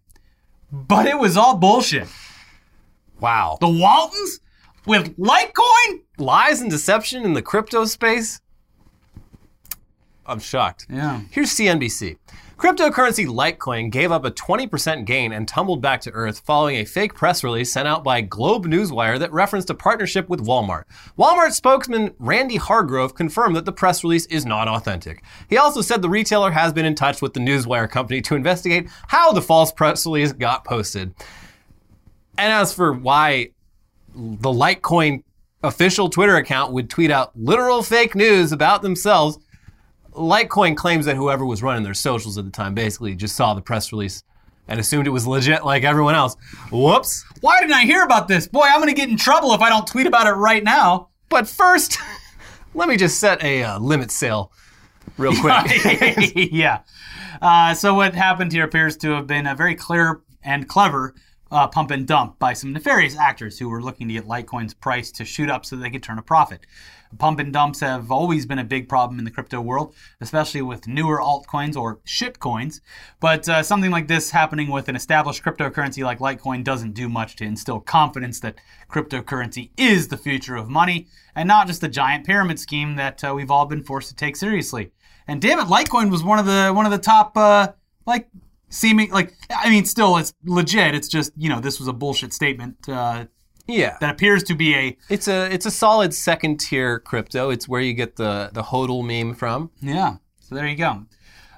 [0.69, 2.09] But it was all bullshit.
[3.21, 3.57] Wow.
[3.61, 4.41] The Waltons
[4.85, 6.01] with Litecoin?
[6.17, 8.41] Lies and deception in the crypto space?
[10.25, 10.85] I'm shocked.
[10.89, 11.21] Yeah.
[11.31, 12.17] Here's CNBC.
[12.61, 17.15] Cryptocurrency Litecoin gave up a 20% gain and tumbled back to earth following a fake
[17.15, 20.83] press release sent out by Globe Newswire that referenced a partnership with Walmart.
[21.17, 25.23] Walmart spokesman Randy Hargrove confirmed that the press release is not authentic.
[25.49, 28.87] He also said the retailer has been in touch with the Newswire company to investigate
[29.07, 31.15] how the false press release got posted.
[32.37, 33.53] And as for why
[34.13, 35.23] the Litecoin
[35.63, 39.39] official Twitter account would tweet out literal fake news about themselves,
[40.13, 43.61] Litecoin claims that whoever was running their socials at the time basically just saw the
[43.61, 44.23] press release
[44.67, 46.35] and assumed it was legit like everyone else.
[46.71, 47.25] Whoops.
[47.41, 48.47] Why didn't I hear about this?
[48.47, 51.09] Boy, I'm going to get in trouble if I don't tweet about it right now.
[51.29, 51.97] But first,
[52.73, 54.51] let me just set a uh, limit sale
[55.17, 55.53] real quick.
[56.51, 56.79] yeah.
[57.41, 61.15] Uh, so what happened here appears to have been a very clear and clever
[61.51, 65.11] uh, pump and dump by some nefarious actors who were looking to get Litecoin's price
[65.11, 66.65] to shoot up so they could turn a profit.
[67.17, 70.87] Pump and dumps have always been a big problem in the crypto world, especially with
[70.87, 72.79] newer altcoins or shitcoins.
[73.19, 77.35] But uh, something like this happening with an established cryptocurrency like Litecoin doesn't do much
[77.37, 78.55] to instill confidence that
[78.89, 83.33] cryptocurrency is the future of money and not just a giant pyramid scheme that uh,
[83.35, 84.91] we've all been forced to take seriously.
[85.27, 87.73] And damn it, Litecoin was one of the one of the top uh,
[88.05, 88.29] like
[88.71, 90.95] seeming like I mean, still it's legit.
[90.95, 93.25] It's just you know this was a bullshit statement uh,
[93.67, 93.97] yeah.
[94.01, 97.51] that appears to be a It's a it's a solid second tier crypto.
[97.51, 99.69] It's where you get the the hodl meme from.
[99.81, 100.15] yeah.
[100.39, 101.05] So there you go.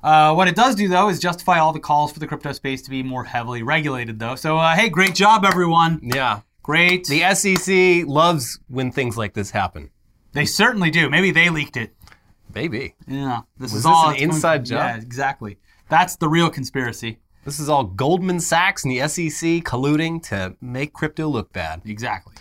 [0.04, 2.82] Uh, what it does do though is justify all the calls for the crypto space
[2.82, 4.36] to be more heavily regulated though.
[4.36, 6.00] So uh, hey, great job everyone.
[6.04, 6.42] Yeah.
[6.62, 7.08] Great.
[7.08, 9.90] The SEC loves when things like this happen.
[10.34, 11.10] they certainly do.
[11.10, 11.94] Maybe they leaked it.
[12.54, 12.96] Maybe.
[13.08, 13.42] Yeah.
[13.58, 14.78] This Was is this all an inside from- job?
[14.78, 15.58] Yeah, exactly.
[15.90, 17.20] That's the real conspiracy.
[17.46, 21.82] This is all Goldman Sachs and the SEC colluding to make crypto look bad.
[21.86, 22.36] Exactly.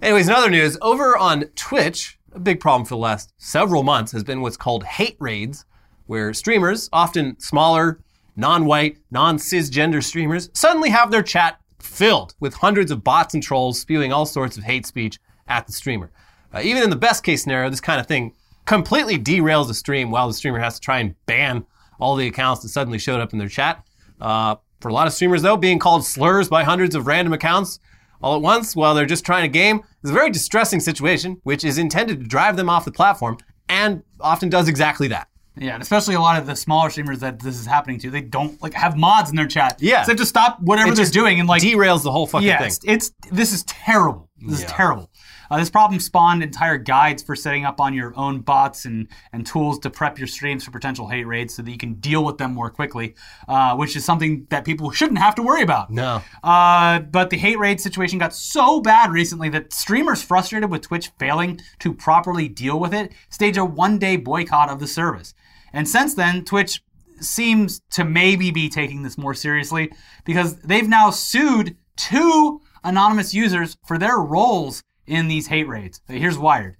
[0.00, 4.12] Anyways, in other news, over on Twitch, a big problem for the last several months
[4.12, 5.64] has been what's called hate raids,
[6.06, 8.00] where streamers, often smaller,
[8.34, 13.42] non white, non cisgender streamers, suddenly have their chat filled with hundreds of bots and
[13.42, 16.10] trolls spewing all sorts of hate speech at the streamer.
[16.52, 20.10] Uh, even in the best case scenario, this kind of thing completely derails the stream
[20.10, 21.64] while the streamer has to try and ban
[22.04, 23.82] all the accounts that suddenly showed up in their chat.
[24.20, 27.80] Uh, for a lot of streamers, though, being called slurs by hundreds of random accounts
[28.22, 31.64] all at once while they're just trying to game is a very distressing situation, which
[31.64, 33.38] is intended to drive them off the platform
[33.70, 35.28] and often does exactly that.
[35.56, 38.20] Yeah, and especially a lot of the smaller streamers that this is happening to, they
[38.20, 39.76] don't like have mods in their chat.
[39.80, 40.02] Yeah.
[40.02, 42.46] so they have to stop whatever It they're doing and like derails the whole fucking
[42.48, 42.66] yeah, thing.
[42.68, 44.28] it's, it's this is terrible.
[44.40, 44.66] This Yeah.
[44.66, 45.10] is terrible.
[45.50, 49.46] Uh, this problem spawned entire guides for setting up on your own bots and, and
[49.46, 52.38] tools to prep your streams for potential hate raids so that you can deal with
[52.38, 53.14] them more quickly,
[53.48, 55.90] uh, which is something that people shouldn't have to worry about.
[55.90, 56.22] No.
[56.42, 61.10] Uh, but the hate raid situation got so bad recently that streamers frustrated with Twitch
[61.18, 65.34] failing to properly deal with it staged a one day boycott of the service.
[65.72, 66.82] And since then, Twitch
[67.20, 69.92] seems to maybe be taking this more seriously
[70.24, 76.00] because they've now sued two anonymous users for their roles in these hate raids.
[76.08, 76.76] Here's Wired.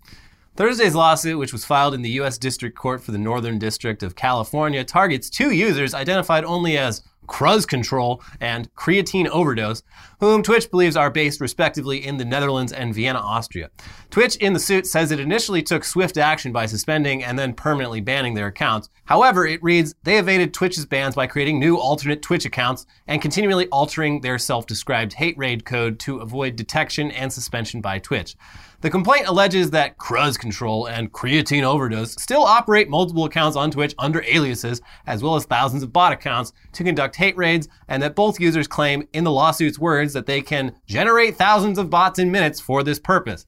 [0.57, 2.39] Thursday's lawsuit, which was filed in the U.S.
[2.39, 7.67] District Court for the Northern District of California, targets two users identified only as Cruz
[7.67, 9.83] Control and Creatine Overdose,
[10.21, 13.71] whom Twitch believes are based respectively in the Netherlands and Vienna, Austria.
[14.11, 18.01] Twitch in the suit says it initially took swift action by suspending and then permanently
[18.01, 18.89] banning their accounts.
[19.05, 23.67] However, it reads they evaded Twitch's bans by creating new alternate Twitch accounts and continually
[23.69, 28.37] altering their self described hate raid code to avoid detection and suspension by Twitch.
[28.85, 33.95] The complaint alleges that Cruz Control and Creatine Overdose still operate multiple accounts on Twitch
[33.99, 38.15] under aliases, as well as thousands of bot accounts, to conduct hate raids, and that
[38.15, 42.31] both users claim in the lawsuit's words that they can generate thousands of bots in
[42.31, 43.47] minutes for this purpose.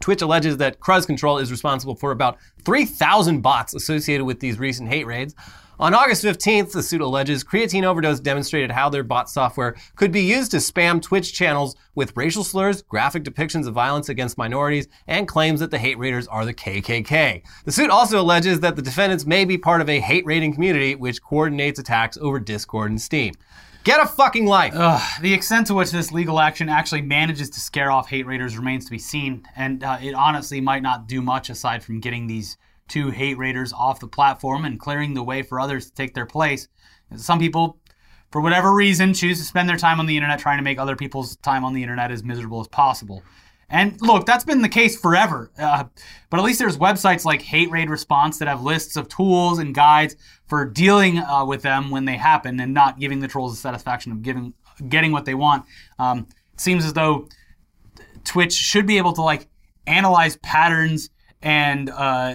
[0.00, 4.88] Twitch alleges that Cruz Control is responsible for about 3,000 bots associated with these recent
[4.88, 5.34] hate raids.
[5.80, 10.20] On August 15th, the suit alleges Creatine Overdose demonstrated how their bot software could be
[10.20, 15.26] used to spam Twitch channels with racial slurs, graphic depictions of violence against minorities, and
[15.26, 17.42] claims that the hate raiders are the KKK.
[17.64, 20.94] The suit also alleges that the defendants may be part of a hate raiding community
[20.94, 23.34] which coordinates attacks over Discord and Steam.
[23.82, 24.74] Get a fucking life.
[24.76, 28.56] Ugh, the extent to which this legal action actually manages to scare off hate raiders
[28.56, 32.28] remains to be seen, and uh, it honestly might not do much aside from getting
[32.28, 32.56] these
[32.88, 36.26] two hate raiders off the platform and clearing the way for others to take their
[36.26, 36.68] place.
[37.16, 37.78] Some people,
[38.30, 40.96] for whatever reason, choose to spend their time on the internet trying to make other
[40.96, 43.22] people's time on the internet as miserable as possible.
[43.70, 45.50] And look, that's been the case forever.
[45.58, 45.84] Uh,
[46.30, 49.74] but at least there's websites like Hate Raid Response that have lists of tools and
[49.74, 50.16] guides
[50.46, 54.12] for dealing uh, with them when they happen and not giving the trolls the satisfaction
[54.12, 54.52] of giving
[54.88, 55.64] getting what they want.
[55.98, 57.28] Um, it seems as though
[58.24, 59.48] Twitch should be able to like
[59.86, 61.10] analyze patterns
[61.42, 62.34] and uh,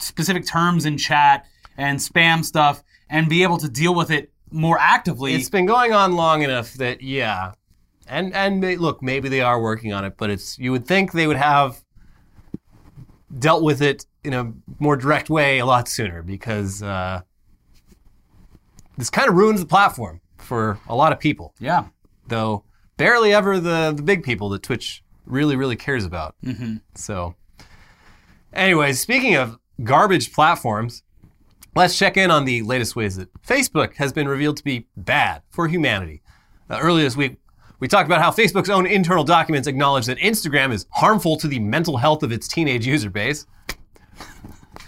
[0.00, 4.78] specific terms in chat and spam stuff and be able to deal with it more
[4.80, 5.34] actively.
[5.34, 7.52] It's been going on long enough that yeah,
[8.08, 11.12] and and may, look, maybe they are working on it, but it's you would think
[11.12, 11.82] they would have
[13.38, 17.20] dealt with it in a more direct way a lot sooner because uh,
[18.98, 21.54] this kind of ruins the platform for a lot of people.
[21.58, 21.84] yeah.
[22.26, 22.64] Though
[22.96, 26.34] barely ever the the big people that Twitch really really cares about.
[26.44, 26.76] Mm-hmm.
[26.94, 27.34] So,
[28.52, 31.02] anyways, speaking of garbage platforms.
[31.74, 35.42] Let's check in on the latest ways that Facebook has been revealed to be bad
[35.50, 36.22] for humanity.
[36.68, 37.36] Uh, earlier this week,
[37.78, 41.58] we talked about how Facebook's own internal documents acknowledge that Instagram is harmful to the
[41.58, 43.46] mental health of its teenage user base.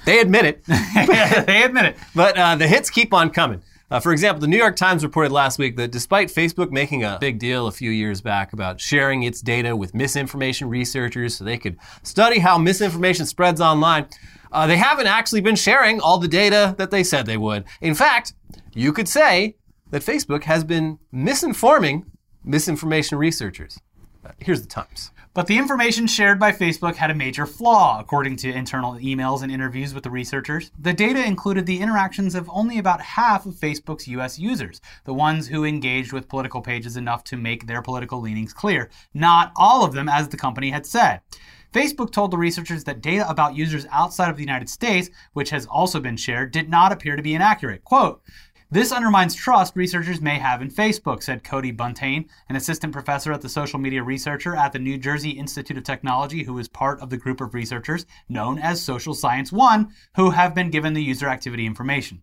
[0.04, 1.96] They admit it, they admit it.
[2.14, 3.62] but uh, the hits keep on coming.
[3.92, 7.18] Uh, for example, the New York Times reported last week that despite Facebook making a
[7.20, 11.58] big deal a few years back about sharing its data with misinformation researchers so they
[11.58, 14.06] could study how misinformation spreads online,
[14.52, 17.64] uh, they haven't actually been sharing all the data that they said they would.
[17.80, 18.34] In fact,
[18.74, 19.56] you could say
[19.90, 22.04] that Facebook has been misinforming
[22.44, 23.78] misinformation researchers.
[24.24, 25.10] Uh, here's the Times.
[25.34, 29.50] But the information shared by Facebook had a major flaw, according to internal emails and
[29.50, 30.70] interviews with the researchers.
[30.78, 35.48] The data included the interactions of only about half of Facebook's US users, the ones
[35.48, 38.90] who engaged with political pages enough to make their political leanings clear.
[39.14, 41.22] Not all of them, as the company had said.
[41.72, 45.66] Facebook told the researchers that data about users outside of the United States, which has
[45.66, 47.82] also been shared, did not appear to be inaccurate.
[47.84, 48.22] Quote,
[48.72, 53.42] this undermines trust researchers may have in Facebook, said Cody Buntain, an assistant professor at
[53.42, 57.10] the social media researcher at the New Jersey Institute of Technology, who is part of
[57.10, 61.28] the group of researchers known as Social Science One, who have been given the user
[61.28, 62.22] activity information.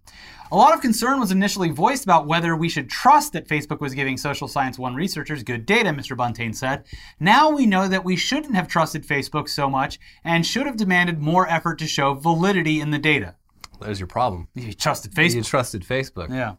[0.51, 3.93] A lot of concern was initially voiced about whether we should trust that Facebook was
[3.93, 6.17] giving Social Science One researchers good data, Mr.
[6.17, 6.83] Buntain said.
[7.19, 11.19] Now we know that we shouldn't have trusted Facebook so much and should have demanded
[11.19, 13.35] more effort to show validity in the data.
[13.81, 14.47] There's your problem.
[14.53, 15.35] You trusted Facebook.
[15.35, 16.29] You trusted Facebook.
[16.29, 16.55] Yeah.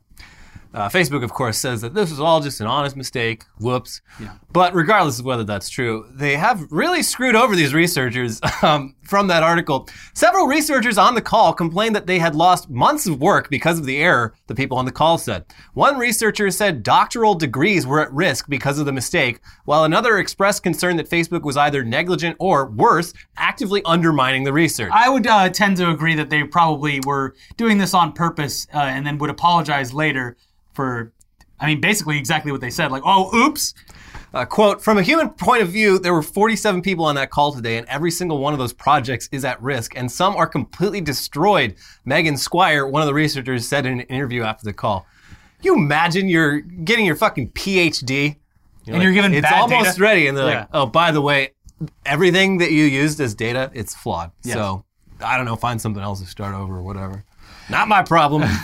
[0.72, 3.44] Uh, Facebook, of course, says that this was all just an honest mistake.
[3.58, 4.02] Whoops.
[4.20, 4.34] Yeah.
[4.52, 9.26] But regardless of whether that's true, they have really screwed over these researchers um, from
[9.28, 9.88] that article.
[10.14, 13.84] Several researchers on the call complained that they had lost months of work because of
[13.84, 15.44] the error, the people on the call said.
[15.74, 20.62] One researcher said doctoral degrees were at risk because of the mistake, while another expressed
[20.62, 24.90] concern that Facebook was either negligent or, worse, actively undermining the research.
[24.92, 28.78] I would uh, tend to agree that they probably were doing this on purpose uh,
[28.78, 30.36] and then would apologize later
[30.72, 31.12] for,
[31.58, 32.90] I mean, basically exactly what they said.
[32.90, 33.74] Like, oh, oops.
[34.32, 37.52] Uh, quote, from a human point of view, there were 47 people on that call
[37.52, 41.00] today, and every single one of those projects is at risk, and some are completely
[41.00, 41.74] destroyed.
[42.04, 45.04] Megan Squire, one of the researchers, said in an interview after the call.
[45.62, 48.36] You imagine you're getting your fucking PhD,
[48.86, 50.00] And you're given it's almost data?
[50.02, 50.58] ready, and they're Yeah.
[50.60, 51.50] like, oh, by the way,
[52.06, 54.30] everything that you used as data, it's flawed.
[54.44, 54.54] Yes.
[54.54, 54.84] So
[55.24, 57.24] I don't know, find something else to start over or whatever.
[57.70, 58.42] Not my problem.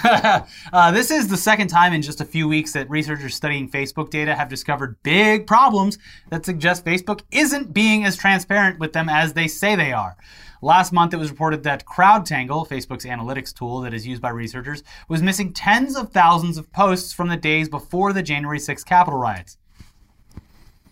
[0.73, 4.11] Uh, this is the second time in just a few weeks that researchers studying Facebook
[4.11, 9.33] data have discovered big problems that suggest Facebook isn't being as transparent with them as
[9.33, 10.17] they say they are.
[10.61, 14.83] Last month, it was reported that CrowdTangle, Facebook's analytics tool that is used by researchers,
[15.09, 19.19] was missing tens of thousands of posts from the days before the January 6th Capitol
[19.19, 19.59] riots.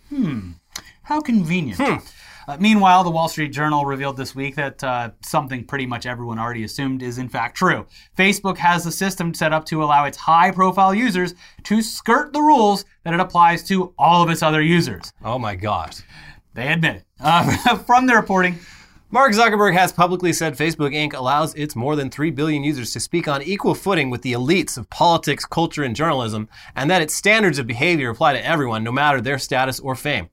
[0.09, 0.51] Hmm.
[1.03, 1.79] How convenient.
[2.47, 6.39] Uh, meanwhile, the Wall Street Journal revealed this week that uh, something pretty much everyone
[6.39, 7.85] already assumed is in fact true.
[8.17, 12.41] Facebook has a system set up to allow its high profile users to skirt the
[12.41, 15.11] rules that it applies to all of its other users.
[15.23, 16.01] oh my gosh.
[16.53, 17.03] They admit it.
[17.19, 18.57] Uh, from the reporting,
[19.11, 21.13] Mark Zuckerberg has publicly said Facebook Inc.
[21.13, 24.77] allows its more than 3 billion users to speak on equal footing with the elites
[24.77, 28.91] of politics, culture, and journalism, and that its standards of behavior apply to everyone, no
[28.91, 30.29] matter their status or fame.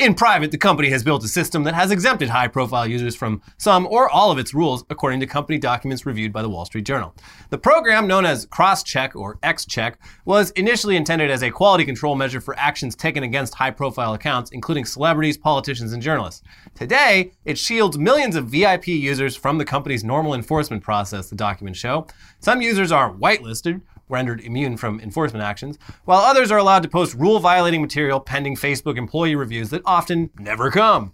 [0.00, 3.40] In private, the company has built a system that has exempted high profile users from
[3.58, 6.84] some or all of its rules, according to company documents reviewed by the Wall Street
[6.84, 7.14] Journal.
[7.50, 12.40] The program, known as Crosscheck or XCheck, was initially intended as a quality control measure
[12.40, 16.42] for actions taken against high profile accounts, including celebrities, politicians, and journalists.
[16.74, 21.78] Today, it shields millions of VIP users from the company's normal enforcement process, the documents
[21.78, 22.08] show.
[22.40, 27.14] Some users are whitelisted, rendered immune from enforcement actions, while others are allowed to post
[27.14, 31.12] rule violating material pending Facebook employee reviews that often never come.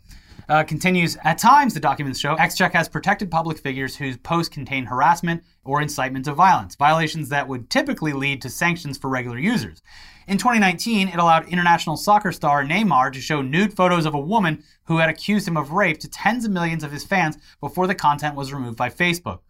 [0.51, 4.85] Uh, continues, at times, the documents show, XCheck has protected public figures whose posts contain
[4.85, 9.81] harassment or incitement to violence, violations that would typically lead to sanctions for regular users.
[10.27, 14.65] In 2019, it allowed international soccer star Neymar to show nude photos of a woman
[14.85, 17.95] who had accused him of rape to tens of millions of his fans before the
[17.95, 19.41] content was removed by Facebook.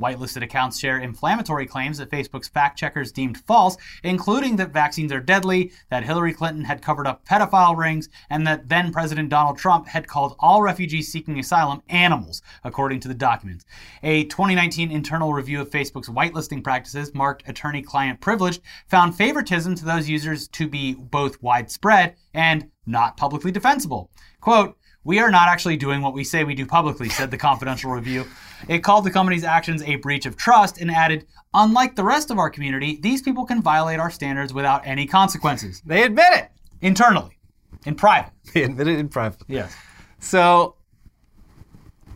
[0.00, 5.20] Whitelisted accounts share inflammatory claims that Facebook's fact checkers deemed false, including that vaccines are
[5.20, 9.88] deadly, that Hillary Clinton had covered up pedophile rings, and that then President Donald Trump
[9.88, 13.64] had called all refugees seeking asylum animals, according to the documents.
[14.02, 19.84] A 2019 internal review of Facebook's whitelisting practices, marked attorney client privileged, found favoritism to
[19.84, 24.10] those users to be both widespread and not publicly defensible.
[24.40, 27.90] Quote, we are not actually doing what we say we do publicly, said the confidential
[27.90, 28.26] review.
[28.68, 32.38] It called the company's actions a breach of trust and added, unlike the rest of
[32.38, 35.82] our community, these people can violate our standards without any consequences.
[35.86, 36.50] They admit it.
[36.82, 37.38] Internally,
[37.86, 38.32] in private.
[38.52, 39.42] They admit it in private.
[39.48, 39.74] Yes.
[40.18, 40.76] So,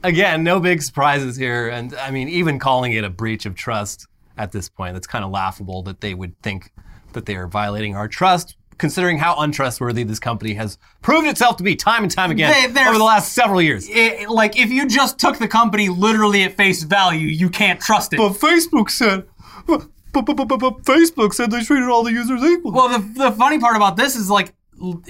[0.03, 1.69] again, no big surprises here.
[1.69, 4.07] And I mean, even calling it a breach of trust
[4.37, 6.73] at this point, that's kind of laughable that they would think
[7.13, 11.63] that they are violating our trust, considering how untrustworthy this company has proved itself to
[11.63, 13.87] be time and time again They- over the last several years.
[13.89, 18.13] It- like, if you just took the company literally at face value, you can't trust
[18.13, 18.17] it.
[18.17, 19.25] But Facebook said,
[19.67, 22.75] but, but, but, but, but Facebook said they treated all the users equally.
[22.75, 22.99] Well, the,
[23.31, 25.03] the funny part about this is like, l-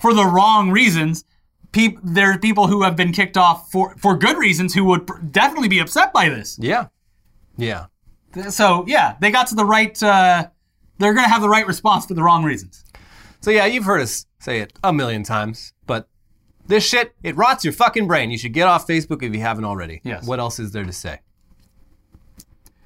[0.00, 1.24] for the wrong reasons,
[1.72, 5.06] peop, there are people who have been kicked off for, for good reasons who would
[5.06, 6.58] pr- definitely be upset by this.
[6.60, 6.86] yeah.
[7.58, 7.86] Yeah.
[8.50, 10.48] So, yeah, they got to the right, uh,
[10.98, 12.84] they're going to have the right response for the wrong reasons.
[13.46, 16.08] So yeah, you've heard us say it a million times, but
[16.66, 18.32] this shit, it rots your fucking brain.
[18.32, 20.00] You should get off Facebook if you haven't already.
[20.02, 20.26] Yes.
[20.26, 21.20] What else is there to say?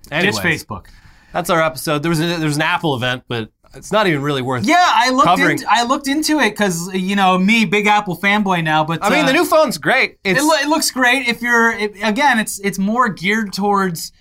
[0.02, 0.88] Ditch Anyways, Facebook.
[1.32, 2.02] That's our episode.
[2.02, 4.66] There was a, there was an Apple event, but it's not even really worth.
[4.66, 8.14] Yeah, I looked Covering- into, I looked into it because you know me, big Apple
[8.14, 8.84] fanboy now.
[8.84, 10.18] But I mean, uh, the new phone's great.
[10.24, 11.26] It's it, lo- it looks great.
[11.26, 14.12] If you're it, again, it's it's more geared towards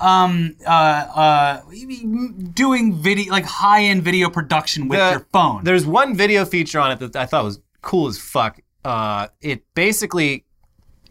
[0.00, 1.60] um uh uh
[2.54, 5.64] doing video like high end video production with the- your phone.
[5.64, 8.60] There's one video feature on it that I thought was cool as fuck.
[8.84, 10.44] Uh, it basically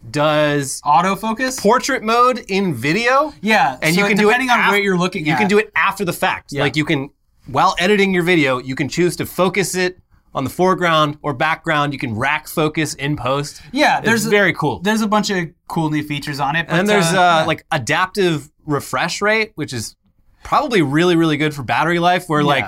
[0.09, 1.59] does Autofocus.
[1.59, 3.33] portrait mode in video.
[3.41, 5.25] yeah, and so you can do it depending on af- where you're looking.
[5.25, 5.39] You at.
[5.39, 6.51] can do it after the fact.
[6.51, 6.63] Yeah.
[6.63, 7.09] Like you can,
[7.47, 9.99] while editing your video, you can choose to focus it
[10.33, 11.93] on the foreground or background.
[11.93, 13.61] You can rack focus in post.
[13.71, 14.79] Yeah, there's a- very cool.
[14.79, 16.67] There's a bunch of cool new features on it.
[16.67, 19.95] But, and then there's uh, uh, like adaptive refresh rate, which is
[20.43, 22.29] probably really really good for battery life.
[22.29, 22.65] Where like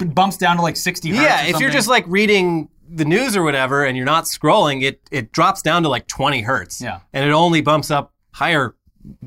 [0.00, 1.20] It bumps down to like 60 hertz.
[1.20, 5.00] yeah, if you're just like reading the news or whatever and you're not scrolling, it
[5.10, 6.80] it drops down to like 20 hertz.
[6.80, 7.00] Yeah.
[7.12, 8.76] and it only bumps up higher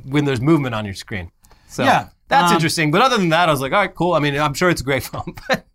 [0.05, 1.32] when there's movement on your screen.
[1.67, 2.91] So Yeah, that's um, interesting.
[2.91, 4.13] But other than that, I was like, all right, cool.
[4.13, 5.65] I mean, I'm sure it's a great phone, but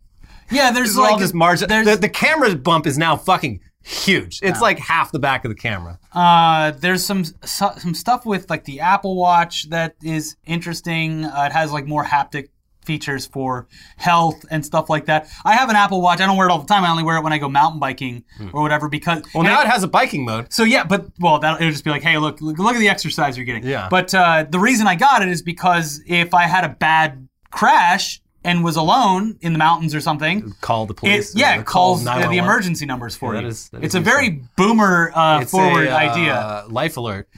[0.51, 1.69] yeah, there's like all just margin.
[1.69, 4.41] The, the camera bump is now fucking huge.
[4.43, 5.99] It's like half the back of the camera.
[6.13, 11.25] Uh, there's some some stuff with like the Apple Watch that is interesting.
[11.25, 12.49] Uh, it has like more haptic
[12.85, 13.67] features for
[13.97, 15.29] health and stuff like that.
[15.45, 16.21] I have an Apple Watch.
[16.21, 16.85] I don't wear it all the time.
[16.85, 18.23] I only wear it when I go mountain biking
[18.53, 19.39] or whatever because Hmm.
[19.39, 20.53] Well, now it has a biking mode.
[20.53, 22.89] so yeah, but well, that it'll just be like, hey, look, look, look at the
[22.89, 23.65] exercise you're getting.
[23.67, 23.89] Yeah.
[23.91, 28.21] But uh, the reason I got it is because if I had a bad crash
[28.47, 31.35] and was alone in the mountains or something, Call the it, police.
[31.35, 32.45] yeah, or it calls uh, the 911.
[32.45, 33.47] emergency numbers for Yeah, you.
[33.47, 36.65] that is- that it's a very boomer uh, forward a, uh, idea.
[36.69, 37.29] Life alert.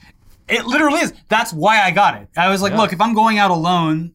[0.48, 1.12] It literally is.
[1.28, 2.28] That's why I got it.
[2.36, 2.78] I was like, Yeah.
[2.80, 4.12] look, if I'm going out alone,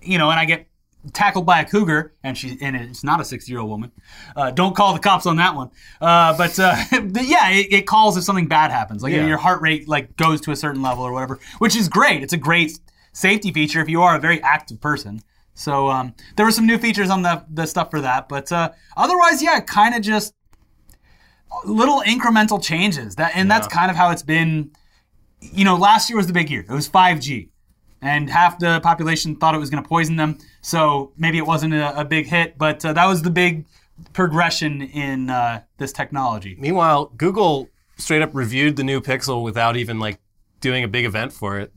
[0.00, 0.66] you know, and I get
[1.12, 3.92] tackled by a cougar, and she and it's not a 60 year old woman,
[4.36, 5.70] uh, don't call the cops on that one.
[6.00, 6.76] Uh, but, uh,
[7.14, 9.02] but yeah, it, it calls if something bad happens.
[9.02, 9.26] Like Yeah.
[9.26, 12.22] your heart rate like goes to a certain level or whatever, which is great.
[12.22, 12.78] It's a great
[13.12, 15.22] safety feature if you are a very active person.
[15.56, 18.70] So um, there were some new features on the the stuff for that, but uh,
[18.96, 20.32] otherwise, yeah, kind of just
[21.64, 23.16] little incremental changes.
[23.16, 24.70] That and that's kind of how it's been
[25.40, 26.64] you know, last year was the big year.
[26.68, 27.48] It was 5G.
[28.02, 30.38] And half the population thought it was going to poison them.
[30.60, 33.64] So maybe it wasn't a, a big hit, but uh, that was the big
[34.12, 36.56] progression in uh, this technology.
[36.58, 40.20] Meanwhile, Google straight up reviewed the new Pixel without even like
[40.60, 41.72] doing a big event for it.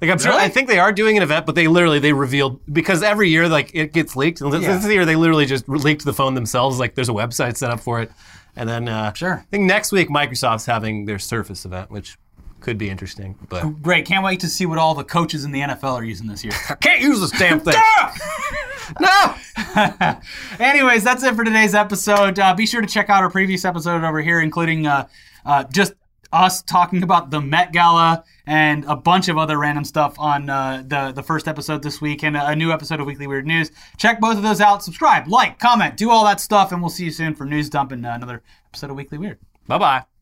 [0.00, 0.44] Like I'm sure Really?
[0.44, 3.48] I think they are doing an event, but they literally they revealed because every year
[3.48, 4.40] like it gets leaked.
[4.40, 4.76] And this- Yeah.
[4.78, 6.78] This year they literally just leaked the phone themselves.
[6.78, 8.10] Like there's a website set up for it,
[8.54, 9.34] and then uh, Sure.
[9.44, 12.16] I think next week Microsoft's having their Surface event, which
[12.60, 13.36] could be interesting.
[13.48, 14.04] But Great.
[14.06, 16.52] Can't wait to see what all the coaches in the NFL are using this year.
[16.70, 17.74] I can't use this damn thing.
[19.00, 19.34] no.
[20.60, 22.38] Anyways, that's it for today's episode.
[22.38, 25.06] Uh, be sure to check out our previous episode over here, including uh,
[25.44, 25.94] uh, just
[26.32, 30.82] us talking about the Met Gala and a bunch of other random stuff on uh,
[30.86, 33.70] the the first episode this week and a new episode of Weekly Weird News.
[33.98, 34.82] Check both of those out.
[34.82, 37.92] Subscribe, like, comment, do all that stuff, and we'll see you soon for News Dump
[37.92, 39.38] and uh, another episode of Weekly Weird.
[39.66, 40.17] Bye bye.